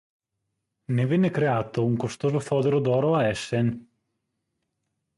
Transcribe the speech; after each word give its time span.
Ne 0.95 1.05
venne 1.05 1.29
creato 1.29 1.85
un 1.85 1.95
costoso 1.95 2.39
fodero 2.39 2.79
d'oro 2.79 3.13
a 3.13 3.25
Essen. 3.27 3.87